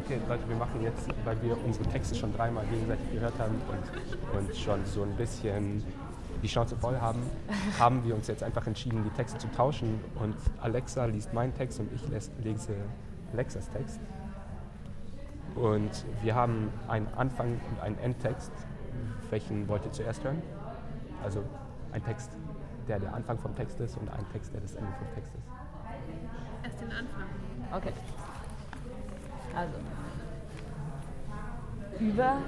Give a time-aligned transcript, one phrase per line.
[0.00, 4.38] okay Leute, wir machen jetzt, weil wir unsere Texte schon dreimal gegenseitig gehört haben und,
[4.38, 5.84] und schon so ein bisschen
[6.42, 7.20] die Schnauze voll haben,
[7.78, 11.80] haben wir uns jetzt einfach entschieden, die Texte zu tauschen und Alexa liest meinen Text
[11.80, 12.02] und ich
[12.42, 12.74] lese
[13.32, 14.00] Alexas Text.
[15.54, 15.90] Und
[16.22, 18.52] wir haben einen Anfang und einen Endtext.
[19.28, 20.40] Welchen wollt ihr zuerst hören?
[21.22, 21.44] Also
[21.92, 22.30] ein Text,
[22.88, 25.44] der der Anfang vom Text ist und ein Text, der das Ende vom Text ist.
[26.64, 27.24] Erst den Anfang.
[27.72, 27.92] Okay.
[29.54, 29.74] Also.
[31.98, 32.38] Über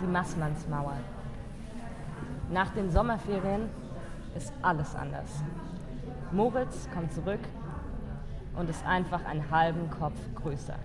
[0.00, 0.96] die Massmannsmauer.
[2.50, 3.68] Nach den Sommerferien
[4.36, 5.42] ist alles anders.
[6.32, 7.40] Moritz kommt zurück
[8.56, 10.76] und ist einfach einen halben Kopf größer.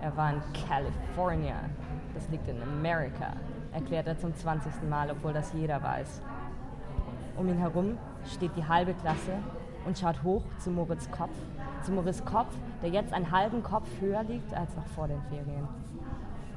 [0.00, 1.56] Er war in California.
[2.14, 3.32] Das liegt in Amerika,
[3.72, 4.88] erklärt er zum 20.
[4.88, 6.22] Mal, obwohl das jeder weiß.
[7.36, 9.32] Um ihn herum steht die halbe Klasse
[9.86, 11.34] und schaut hoch zu Moritz Kopf,
[11.82, 15.68] zu Moritz Kopf, der jetzt einen halben Kopf höher liegt als noch vor den Ferien.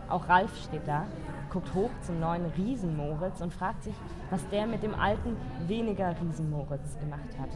[0.09, 1.05] Auch Ralf steht da,
[1.51, 3.93] guckt hoch zum neuen Riesen-Moritz und fragt sich,
[4.31, 7.49] was der mit dem alten, weniger Riesen-Moritz gemacht hat.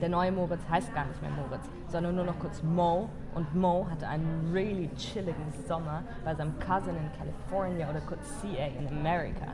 [0.00, 3.08] Der neue Moritz heißt gar nicht mehr Moritz, sondern nur noch kurz Mo.
[3.34, 8.66] Und Mo hatte einen really chilligen Sommer bei seinem Cousin in California oder kurz CA
[8.66, 9.46] in Amerika.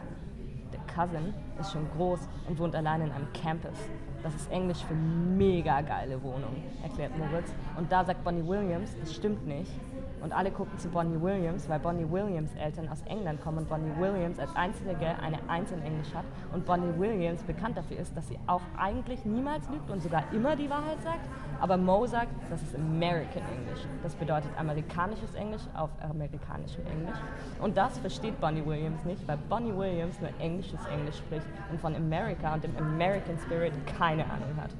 [1.01, 3.79] Cousin ist schon groß und wohnt allein in einem Campus.
[4.23, 7.55] Das ist Englisch für mega geile Wohnung, erklärt Moritz.
[7.79, 9.73] Und da sagt Bonnie Williams, das stimmt nicht.
[10.20, 13.92] Und alle gucken zu Bonnie Williams, weil Bonnie Williams Eltern aus England kommen und Bonnie
[13.98, 16.27] Williams als einzige eine Eins in Englisch hat.
[16.53, 20.55] Und Bonnie Williams bekannt dafür ist, dass sie auch eigentlich niemals lügt und sogar immer
[20.55, 21.27] die Wahrheit sagt.
[21.61, 23.86] Aber Mo sagt, das ist American English.
[24.03, 27.19] Das bedeutet amerikanisches Englisch auf amerikanischem Englisch.
[27.61, 31.94] Und das versteht Bonnie Williams nicht, weil Bonnie Williams nur englisches Englisch spricht und von
[31.94, 34.70] America und dem American Spirit keine Ahnung hat.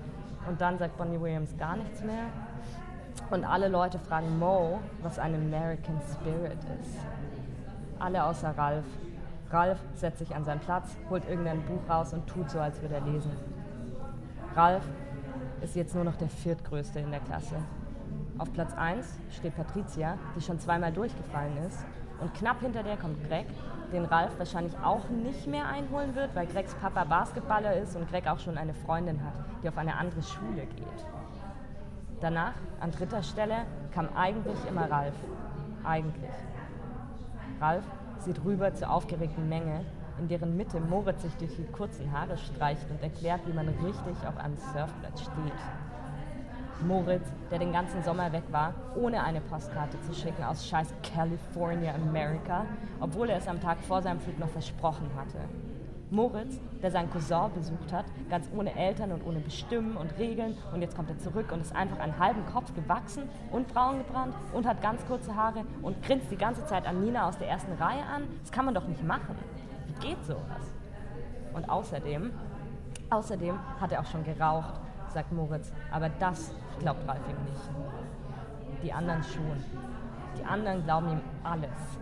[0.49, 2.25] Und dann sagt Bonnie Williams gar nichts mehr
[3.31, 6.99] und alle Leute fragen Mo, was ein American Spirit ist.
[7.99, 8.85] Alle außer Ralf.
[9.51, 12.95] Ralf setzt sich an seinen Platz, holt irgendein Buch raus und tut so, als würde
[12.95, 13.33] er lesen.
[14.55, 14.83] Ralf
[15.63, 17.57] ist jetzt nur noch der viertgrößte in der Klasse.
[18.39, 19.07] Auf Platz 1
[19.37, 21.85] steht Patricia, die schon zweimal durchgefallen ist.
[22.21, 23.47] Und knapp hinter der kommt Greg,
[23.93, 28.27] den Ralf wahrscheinlich auch nicht mehr einholen wird, weil Gregs Papa Basketballer ist und Greg
[28.27, 31.07] auch schon eine Freundin hat, die auf eine andere Schule geht.
[32.21, 35.15] Danach, an dritter Stelle, kam eigentlich immer Ralf.
[35.85, 36.31] Eigentlich.
[37.61, 37.85] Ralf
[38.19, 39.85] sieht rüber zur aufgeregten Menge,
[40.21, 44.17] in deren Mitte Moritz sich durch die kurzen Haare streicht und erklärt, wie man richtig
[44.29, 45.61] auf einem Surfbrett steht.
[46.87, 51.95] Moritz, der den ganzen Sommer weg war, ohne eine Postkarte zu schicken aus scheiß California,
[51.95, 52.65] America,
[53.01, 55.39] obwohl er es am Tag vor seinem Flug noch versprochen hatte.
[56.11, 60.57] Moritz, der seinen Cousin besucht hat, ganz ohne Eltern und ohne Bestimmen und Regeln.
[60.73, 64.35] Und jetzt kommt er zurück und ist einfach einen halben Kopf gewachsen und braun gebrannt
[64.53, 67.73] und hat ganz kurze Haare und grinst die ganze Zeit an Nina aus der ersten
[67.75, 68.25] Reihe an.
[68.43, 69.37] Das kann man doch nicht machen.
[70.01, 70.75] Geht sowas?
[71.53, 72.33] Und außerdem,
[73.11, 75.73] außerdem hat er auch schon geraucht, sagt Moritz.
[75.91, 78.83] Aber das glaubt Ralf ihm nicht.
[78.83, 79.63] Die anderen schon.
[80.39, 81.99] Die anderen glauben ihm alles.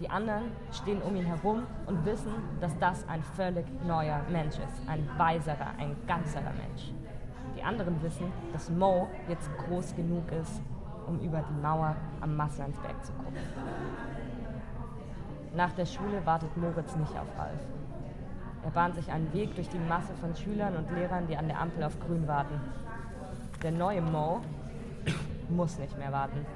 [0.00, 4.88] Die anderen stehen um ihn herum und wissen, dass das ein völlig neuer Mensch ist,
[4.88, 6.92] ein weiserer, ein ganzerer Mensch.
[7.56, 10.60] Die anderen wissen, dass Mo jetzt groß genug ist,
[11.06, 13.38] um über die Mauer am Masslandsberg zu gucken.
[15.58, 17.58] Nach der Schule wartet Moritz nicht auf Ralf.
[18.62, 21.60] Er bahnt sich einen Weg durch die Masse von Schülern und Lehrern, die an der
[21.60, 22.60] Ampel auf Grün warten.
[23.60, 24.40] Der neue Mo
[25.48, 26.46] muss nicht mehr warten.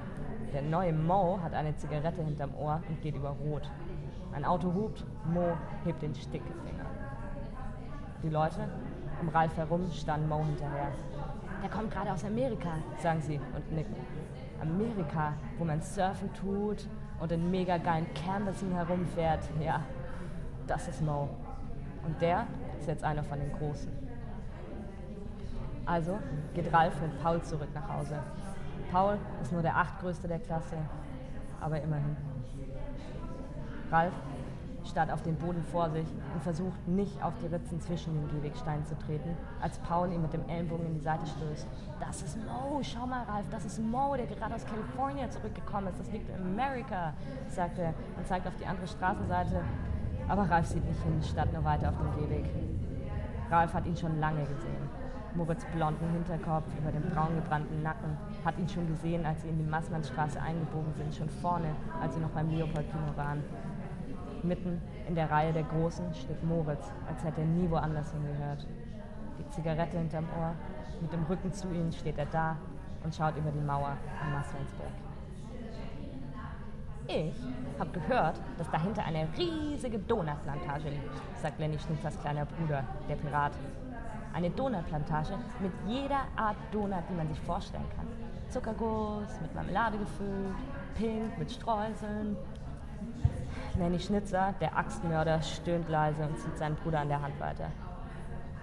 [0.53, 3.69] Der neue Mo hat eine Zigarette hinterm Ohr und geht über Rot.
[4.31, 6.85] Ein Auto hupt, Mo hebt den Stickefinger.
[8.23, 8.69] Die Leute
[9.21, 10.93] um Ralf herum standen Mo hinterher.
[11.61, 13.97] Der kommt gerade aus Amerika, sagen sie und nicken.
[14.61, 16.87] Amerika, wo man surfen tut
[17.19, 19.43] und in mega geilen Canvassing herumfährt.
[19.59, 19.81] Ja,
[20.67, 21.29] das ist Mo.
[22.05, 22.47] Und der
[22.79, 23.91] ist jetzt einer von den Großen.
[25.85, 26.19] Also
[26.53, 28.19] geht Ralf mit Paul zurück nach Hause.
[28.91, 30.77] Paul ist nur der achtgrößte der Klasse,
[31.59, 32.15] aber immerhin.
[33.91, 34.13] Ralf
[34.85, 38.85] starrt auf den Boden vor sich und versucht nicht auf die Ritzen zwischen den Gehwegsteinen
[38.85, 41.67] zu treten, als Paul ihn mit dem Ellenbogen in die Seite stößt.
[41.99, 45.99] Das ist Mo, schau mal Ralf, das ist Mo, der gerade aus Kalifornien zurückgekommen ist.
[45.99, 47.13] Das liegt in Amerika,
[47.47, 49.61] sagt er und zeigt auf die andere Straßenseite.
[50.27, 52.45] Aber Ralf sieht nicht hin, statt nur weiter auf dem Gehweg.
[53.49, 54.89] Ralf hat ihn schon lange gesehen.
[55.35, 59.57] Moritz blonden Hinterkopf über dem braun gebrannten Nacken, hat ihn schon gesehen, als sie in
[59.57, 61.69] die Massmannstraße eingebogen sind, schon vorne,
[62.01, 63.43] als sie noch beim Leopold-Kino waren.
[64.43, 68.67] Mitten in der Reihe der Großen steht Moritz, als hätte er nie woanders hingehört.
[69.39, 70.53] Die Zigarette hinterm Ohr,
[71.01, 72.57] mit dem Rücken zu ihnen steht er da
[73.03, 74.91] und schaut über die Mauer am Masslandsberg.
[77.07, 77.35] Ich
[77.79, 83.53] habe gehört, dass dahinter eine riesige Donutplantage liegt, sagt Lenny Schnitzers kleiner Bruder, der Pirat.
[84.33, 88.07] Eine Donutplantage mit jeder Art Donut, die man sich vorstellen kann.
[88.49, 90.55] Zuckerguss, mit Marmelade gefüllt,
[90.95, 92.37] pink, mit Streuseln.
[93.75, 97.71] Lenny Schnitzer, der Axtmörder, stöhnt leise und zieht seinen Bruder an der Hand weiter.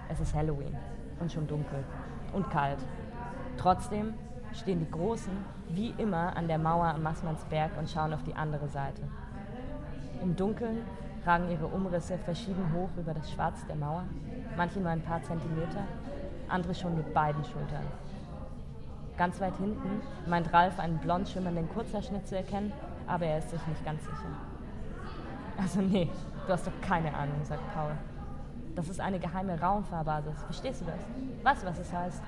[0.08, 0.76] Es ist Halloween
[1.18, 1.84] und schon dunkel
[2.32, 2.78] und kalt.
[3.56, 4.14] Trotzdem
[4.52, 5.32] stehen die Großen
[5.68, 9.02] wie immer an der Mauer am Massmannsberg und schauen auf die andere Seite.
[10.22, 10.82] Im Dunkeln
[11.26, 14.04] ragen ihre Umrisse verschieden hoch über das Schwarz der Mauer,
[14.56, 15.84] manche nur ein paar Zentimeter,
[16.48, 17.86] andere schon mit beiden Schultern.
[19.16, 22.72] Ganz weit hinten meint Ralf einen blond schimmernden Kurzerschnitt zu erkennen,
[23.06, 24.49] aber er ist sich nicht ganz sicher.
[25.60, 26.08] Also nee,
[26.46, 27.92] du hast doch keine Ahnung, sagt Paul.
[28.74, 30.42] Das ist eine geheime Raumfahrbasis.
[30.44, 31.00] Verstehst du das?
[31.42, 32.22] Weißt du, was es heißt?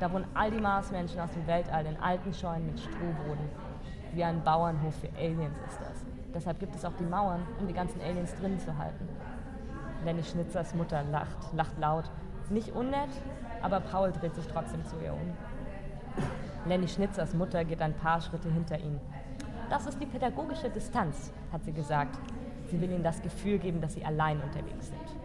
[0.00, 3.48] Da wohnen all die Marsmenschen aus dem Weltall in alten Scheunen mit Strohboden.
[4.12, 6.04] Wie ein Bauernhof für Aliens ist das.
[6.34, 9.08] Deshalb gibt es auch die Mauern, um die ganzen Aliens drinnen zu halten.
[10.04, 12.10] Lenny Schnitzers Mutter lacht, lacht laut.
[12.50, 13.10] Nicht unnett,
[13.62, 15.32] aber Paul dreht sich trotzdem zu ihr um.
[16.66, 18.98] Lenny Schnitzers Mutter geht ein paar Schritte hinter ihm.
[19.70, 22.18] Das ist die pädagogische Distanz, hat sie gesagt.
[22.70, 25.20] Sie will ihnen das Gefühl geben, dass sie allein unterwegs sind.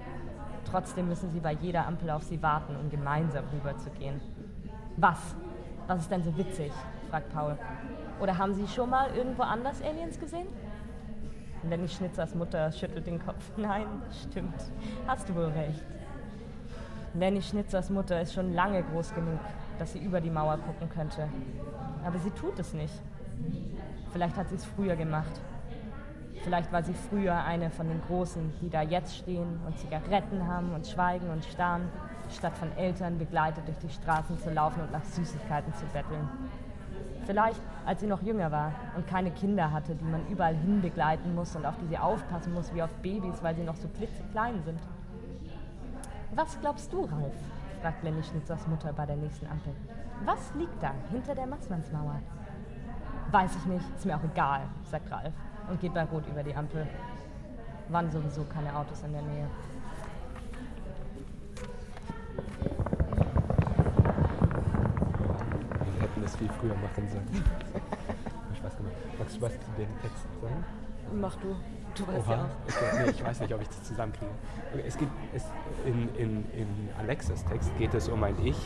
[0.66, 4.22] Trotzdem müssen sie bei jeder Ampel auf sie warten, um gemeinsam rüberzugehen.
[4.98, 5.36] Was?
[5.88, 6.72] Was ist denn so witzig?
[7.10, 7.58] fragt Paul.
[8.20, 10.48] Oder haben Sie schon mal irgendwo anders Aliens gesehen?
[11.64, 13.44] Lenny Schnitzers Mutter schüttelt den Kopf.
[13.58, 13.88] Nein,
[14.30, 14.72] stimmt.
[15.08, 15.84] Hast du wohl recht.
[17.14, 19.40] Lenny Schnitzers Mutter ist schon lange groß genug,
[19.80, 21.28] dass sie über die Mauer gucken könnte.
[22.06, 22.94] Aber sie tut es nicht.
[24.12, 25.42] Vielleicht hat sie es früher gemacht.
[26.44, 30.74] Vielleicht war sie früher eine von den Großen, die da jetzt stehen und Zigaretten haben
[30.74, 31.90] und schweigen und starren,
[32.32, 36.30] statt von Eltern begleitet durch die Straßen zu laufen und nach Süßigkeiten zu betteln.
[37.26, 41.36] Vielleicht, als sie noch jünger war und keine Kinder hatte, die man überall hin begleiten
[41.36, 44.64] muss und auf die sie aufpassen muss wie auf Babys, weil sie noch so klitzeklein
[44.64, 44.80] sind.
[46.34, 47.34] Was glaubst du, Ralf?
[47.82, 49.74] fragt Lenny Schnitzers Mutter bei der nächsten Ampel.
[50.26, 52.22] Was liegt da hinter der Massmannsmauer?
[53.32, 55.34] Weiß ich nicht, ist mir auch egal, sagt Ralf
[55.70, 56.88] und geht bei Rot über die Ampel.
[57.90, 59.48] Waren sowieso keine Autos in der Nähe.
[65.94, 67.44] Wir hätten das viel früher machen sollen.
[68.56, 68.94] Spaß gemacht.
[69.18, 70.66] Magst du was zu dem Text sagen?
[71.20, 71.56] Mach du.
[71.96, 72.32] Du weißt Oha.
[72.32, 72.50] ja auch.
[72.68, 74.32] Okay, nee, ich weiß nicht, ob ich das zusammenkriege.
[74.74, 75.46] Okay, es geht, es,
[75.86, 76.68] in, in, in
[77.00, 78.58] Alexas Text geht es um ein Ich,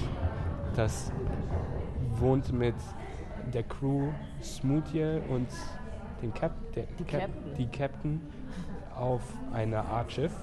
[0.75, 1.11] das
[2.19, 2.75] wohnt mit
[3.53, 4.09] der Crew
[4.41, 5.47] Smoothie und
[6.21, 7.53] dem Cap, der, Die Cap, Captain.
[7.57, 8.21] die Captain
[8.95, 9.21] auf
[9.53, 10.33] einer Art Schiff.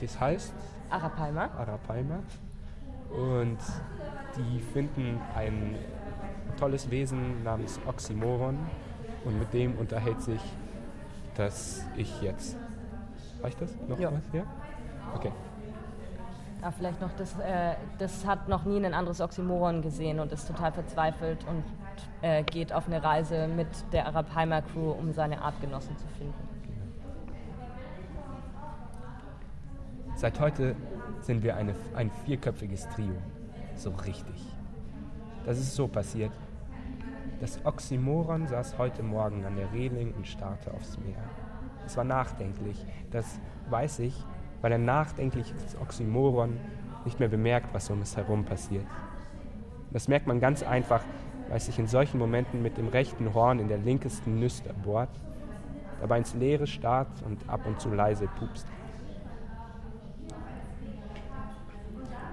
[0.00, 0.52] Das heißt
[0.90, 1.48] Arapaima.
[1.58, 2.18] Arapaima.
[3.10, 3.58] Und
[4.36, 5.76] die finden ein
[6.58, 8.58] tolles Wesen namens Oxymoron
[9.24, 10.40] und mit dem unterhält sich
[11.34, 12.56] das Ich jetzt.
[13.42, 13.74] Reicht das?
[13.88, 14.12] Noch Ja.
[14.12, 14.20] was?
[14.32, 14.42] Ja?
[15.14, 15.32] Okay.
[16.62, 20.46] Ah, vielleicht noch, das, äh, das hat noch nie ein anderes Oxymoron gesehen und ist
[20.46, 21.64] total verzweifelt und
[22.20, 26.34] äh, geht auf eine Reise mit der Arapaima Crew, um seine Artgenossen zu finden.
[30.14, 30.76] Seit heute
[31.20, 33.14] sind wir eine, ein vierköpfiges Trio.
[33.74, 34.40] So richtig.
[35.44, 36.32] Das ist so passiert.
[37.40, 41.18] Das Oxymoron saß heute Morgen an der Reling und starrte aufs Meer.
[41.84, 42.86] Es war nachdenklich.
[43.10, 44.14] Das weiß ich,
[44.60, 46.56] weil ein nachdenkliches Oxymoron
[47.04, 48.86] nicht mehr bemerkt, was um es herum passiert.
[49.90, 51.02] Das merkt man ganz einfach,
[51.56, 55.10] es sich in solchen Momenten mit dem rechten Horn in der linkesten Nüster bohrt,
[56.00, 58.66] dabei ins Leere starrt und ab und zu leise pupst.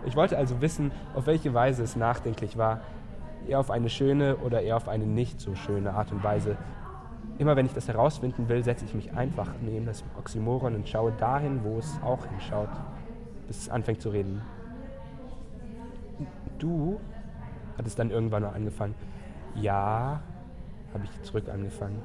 [0.06, 2.82] Ich wollte also wissen, auf welche Weise es nachdenklich war,
[3.48, 6.58] eher auf eine schöne oder eher auf eine nicht so schöne Art und Weise.
[7.38, 11.12] Immer wenn ich das herausfinden will, setze ich mich einfach neben das Oxymoron und schaue
[11.14, 12.70] dahin, wo es auch hinschaut,
[13.48, 14.42] bis es anfängt zu reden.
[16.58, 17.00] Du,
[17.80, 18.94] hat es dann irgendwann noch angefangen.
[19.56, 20.22] Ja,
[20.94, 22.02] habe ich zurück angefangen.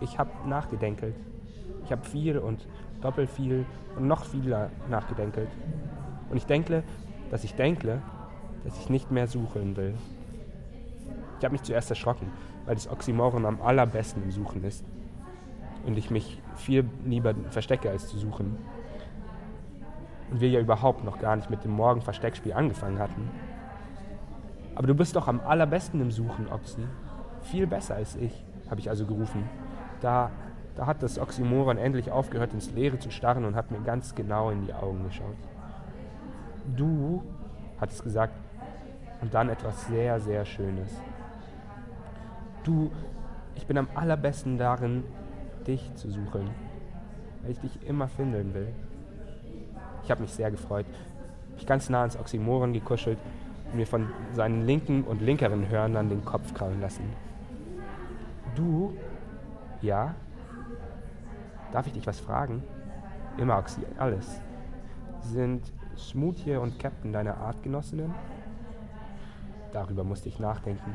[0.00, 1.14] Ich habe nachgedenkelt.
[1.84, 2.66] Ich habe viel und
[3.00, 3.64] doppelt viel
[3.96, 5.48] und noch vieler nachgedenkelt.
[6.30, 6.82] Und ich denke,
[7.30, 8.02] dass ich denke,
[8.64, 9.94] dass ich nicht mehr suchen will.
[11.38, 12.30] Ich habe mich zuerst erschrocken,
[12.66, 14.84] weil das Oxymoron am allerbesten im Suchen ist.
[15.86, 18.58] Und ich mich viel lieber verstecke, als zu suchen.
[20.30, 23.30] Und wir ja überhaupt noch gar nicht mit dem Morgen-Versteckspiel angefangen hatten.
[24.80, 26.80] Aber du bist doch am allerbesten im Suchen, Oxy.
[27.42, 28.32] Viel besser als ich,
[28.70, 29.46] habe ich also gerufen.
[30.00, 30.30] Da,
[30.74, 34.48] da hat das Oxymoron endlich aufgehört, ins Leere zu starren und hat mir ganz genau
[34.48, 35.36] in die Augen geschaut.
[36.78, 37.22] Du,
[37.78, 38.32] hat es gesagt,
[39.20, 40.90] und dann etwas sehr, sehr Schönes.
[42.64, 42.90] Du,
[43.56, 45.04] Ich bin am allerbesten darin,
[45.66, 46.48] dich zu suchen,
[47.42, 48.68] weil ich dich immer finden will.
[50.04, 50.86] Ich habe mich sehr gefreut,
[51.56, 53.18] mich ganz nah ans Oxymoron gekuschelt
[53.74, 57.04] mir von seinen linken und linkeren Hörnern den Kopf krallen lassen.
[58.54, 58.94] Du?
[59.80, 60.14] Ja?
[61.72, 62.62] Darf ich dich was fragen?
[63.38, 64.40] Immer, Oxy, alles.
[65.20, 68.12] Sind Smoothie und Captain deine Artgenossinnen?
[69.72, 70.94] Darüber musste ich nachdenken.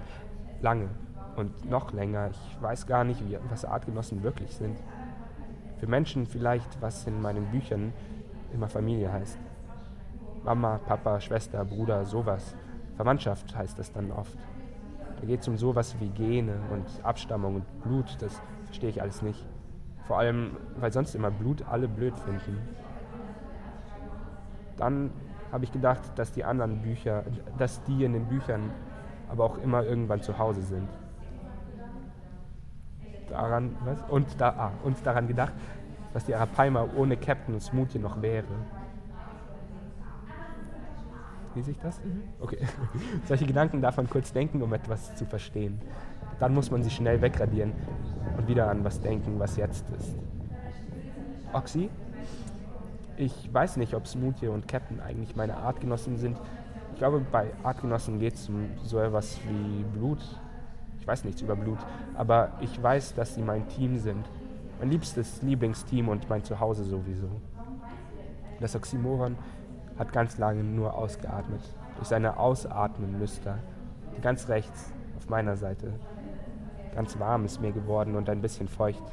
[0.62, 0.90] Lange
[1.36, 2.32] und noch länger.
[2.32, 4.78] Ich weiß gar nicht, wie, was Artgenossen wirklich sind.
[5.78, 7.94] Für Menschen vielleicht, was in meinen Büchern
[8.54, 9.38] immer Familie heißt.
[10.46, 12.56] Mama, Papa, Schwester, Bruder, sowas.
[12.96, 14.38] Verwandtschaft heißt das dann oft.
[15.20, 19.24] Da geht es um sowas wie Gene und Abstammung und Blut, das verstehe ich alles
[19.24, 19.44] nicht.
[20.06, 22.60] Vor allem, weil sonst immer Blut alle blöd finden.
[24.78, 25.10] Dann
[25.52, 27.24] habe ich gedacht, dass die anderen Bücher,
[27.58, 28.70] dass die in den Büchern
[29.30, 30.88] aber auch immer irgendwann zu Hause sind.
[33.30, 34.00] Daran, was?
[34.10, 35.54] Und, da, ah, und daran gedacht,
[36.14, 38.46] dass die Arapaima ohne Captain und Smoothie noch wäre.
[41.56, 42.00] Wie sich das?
[42.04, 42.24] Mhm.
[42.42, 42.58] Okay.
[43.26, 45.80] Solche Gedanken darf man kurz denken, um etwas zu verstehen.
[46.40, 47.72] Dann muss man sie schnell wegradieren
[48.38, 50.16] und wieder an was denken, was jetzt ist.
[51.54, 51.90] Oxy?
[53.18, 56.38] Ich weiß nicht, ob Smoothie und Captain eigentlich meine Artgenossen sind.
[56.92, 60.20] Ich glaube, bei Artgenossen geht es um so etwas wie Blut.
[61.00, 61.78] Ich weiß nichts über Blut,
[62.16, 64.26] aber ich weiß, dass sie mein Team sind.
[64.80, 67.30] Mein liebstes Lieblingsteam und mein Zuhause sowieso.
[68.60, 69.38] Das Oxymoron
[69.98, 71.62] hat ganz lange nur ausgeatmet.
[71.96, 73.60] Durch seine Ausatmenlüster.
[74.22, 75.94] Ganz rechts, auf meiner Seite.
[76.94, 79.04] Ganz warm ist mir geworden und ein bisschen feucht.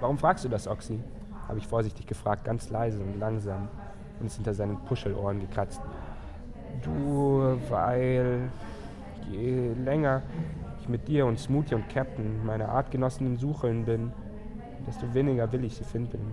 [0.00, 1.02] Warum fragst du das, Oxy?
[1.48, 3.68] habe ich vorsichtig gefragt, ganz leise und langsam
[4.20, 5.80] und es hinter seinen Puschelohren gekratzt.
[6.82, 8.50] Du, weil
[9.30, 10.22] je länger
[10.80, 14.12] ich mit dir und Smoothie und Captain, meine Artgenossen, Sucheln bin,
[14.86, 16.32] desto weniger will ich sie finden.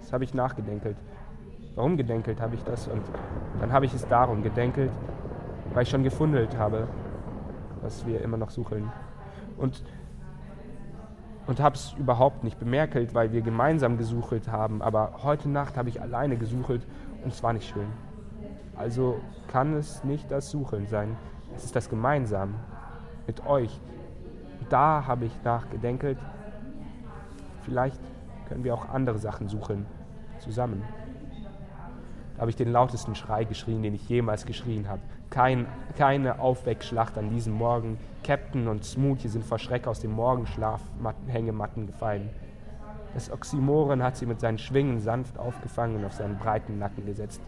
[0.00, 0.96] Das habe ich nachgedenkelt.
[1.76, 2.88] Warum gedenkelt habe ich das?
[2.88, 3.02] Und
[3.60, 4.90] dann habe ich es darum gedenkelt,
[5.74, 6.88] weil ich schon gefunden habe,
[7.82, 8.90] was wir immer noch suchen.
[9.58, 9.84] Und,
[11.46, 14.80] und habe es überhaupt nicht bemerkt, weil wir gemeinsam gesucht haben.
[14.80, 16.86] Aber heute Nacht habe ich alleine gesucht
[17.22, 17.88] und es war nicht schön.
[18.74, 21.14] Also kann es nicht das Suchen sein.
[21.54, 22.54] Es ist das Gemeinsam
[23.26, 23.80] mit euch.
[24.60, 26.18] Und da habe ich nachgedenkelt,
[27.64, 28.00] vielleicht
[28.48, 29.84] können wir auch andere Sachen suchen,
[30.38, 30.82] zusammen.
[32.38, 35.00] Habe ich den lautesten Schrei geschrien, den ich jemals geschrien habe.
[35.30, 35.66] Kein,
[35.96, 37.98] keine Aufweckschlacht an diesem Morgen.
[38.22, 40.80] Captain und Smoothie sind vor Schreck aus dem Morgenschlaf
[41.26, 42.30] Hängematten gefallen.
[43.14, 47.40] Das Oxymoron hat sie mit seinen Schwingen sanft aufgefangen und auf seinen breiten Nacken gesetzt.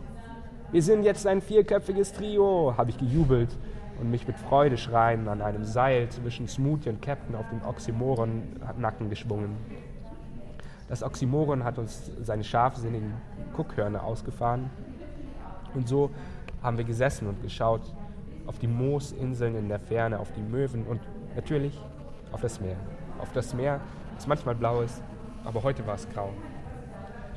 [0.72, 3.56] Wir sind jetzt ein vierköpfiges Trio, habe ich gejubelt
[4.00, 9.10] und mich mit Freude schreien an einem Seil zwischen Smoothie und Captain auf den Oxymoron-Nacken
[9.10, 9.56] geschwungen.
[10.88, 13.12] Das Oxymoron hat uns seine scharfsinnigen
[13.54, 14.70] Guckhörner ausgefahren.
[15.74, 16.10] Und so
[16.62, 17.82] haben wir gesessen und geschaut
[18.46, 21.00] auf die Moosinseln in der Ferne, auf die Möwen und
[21.36, 21.78] natürlich
[22.32, 22.76] auf das Meer.
[23.20, 23.80] Auf das Meer,
[24.14, 25.02] das manchmal blau ist,
[25.44, 26.30] aber heute war es grau.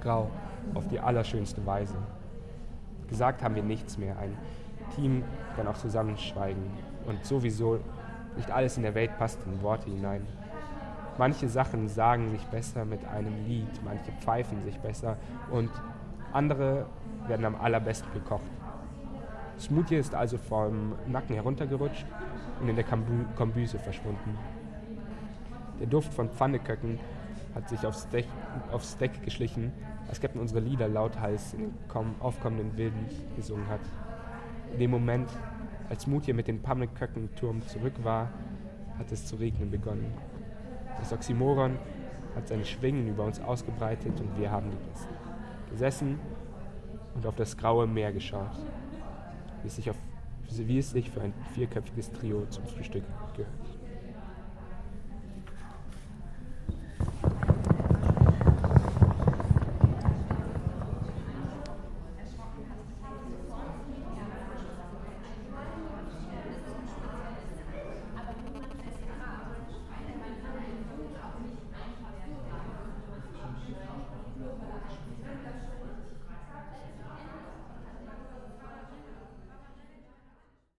[0.01, 0.29] Grau
[0.74, 1.96] auf die allerschönste Weise.
[3.10, 4.17] Gesagt haben wir nichts mehr.
[4.17, 4.38] Ein
[4.96, 5.24] Team
[5.55, 6.63] kann auch zusammenschweigen.
[7.05, 7.79] Und sowieso
[8.38, 10.25] nicht alles in der Welt passt in Worte hinein.
[11.22, 15.18] Manche Sachen sagen sich besser mit einem Lied, manche pfeifen sich besser
[15.51, 15.70] und
[16.34, 16.88] andere
[17.28, 18.50] werden am allerbesten gekocht.
[19.60, 22.08] Smoothie ist also vom Nacken heruntergerutscht
[22.60, 22.86] und in der
[23.36, 24.36] Kombüse verschwunden.
[25.80, 26.98] Der Duft von Pfanneköcken
[27.54, 28.25] hat sich aufs Deck,
[28.72, 29.72] aufs Deck geschlichen,
[30.10, 33.82] als Captain unsere Lieder lauthals in den aufkommenden Wilden gesungen hat.
[34.74, 35.30] In dem Moment,
[35.88, 38.30] als Smoothie mit dem Pfanneköckenturm zurück war,
[38.98, 40.31] hat es zu regnen begonnen.
[41.00, 41.78] Das Oxymoron
[42.36, 45.10] hat seine Schwingen über uns ausgebreitet und wir haben gegessen.
[45.70, 46.20] Gesessen
[47.16, 48.52] und auf das graue Meer geschaut,
[49.62, 49.96] wie es sich, auf,
[50.50, 53.04] wie es sich für ein vierköpfiges Trio zum Frühstück
[53.36, 53.71] gehört.